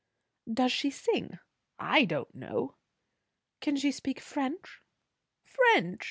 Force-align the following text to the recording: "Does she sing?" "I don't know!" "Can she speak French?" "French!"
"Does 0.51 0.71
she 0.71 0.89
sing?" 0.89 1.37
"I 1.77 2.05
don't 2.05 2.33
know!" 2.33 2.73
"Can 3.59 3.75
she 3.75 3.91
speak 3.91 4.19
French?" 4.19 4.81
"French!" 5.43 5.99